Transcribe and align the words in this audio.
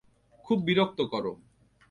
খুব 0.45 0.57
বিরক্ত 0.63 0.99
কর। 1.11 1.25